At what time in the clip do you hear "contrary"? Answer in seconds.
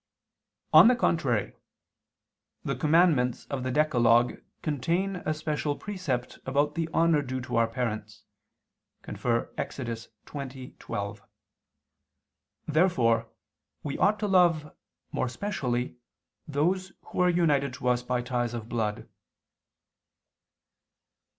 0.95-1.53